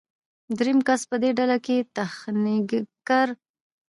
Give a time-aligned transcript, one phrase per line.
[0.57, 3.35] دریم کس په دې ډله کې تخنیکګر دی.